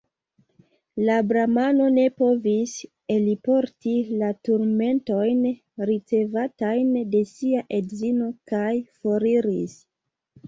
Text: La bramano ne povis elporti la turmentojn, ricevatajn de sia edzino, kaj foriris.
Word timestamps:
La 1.07 1.15
bramano 1.31 1.89
ne 1.97 2.05
povis 2.21 2.71
elporti 3.15 3.91
la 4.21 4.29
turmentojn, 4.49 5.43
ricevatajn 5.89 6.91
de 7.17 7.21
sia 7.35 7.63
edzino, 7.81 8.31
kaj 8.53 8.73
foriris. 9.03 9.77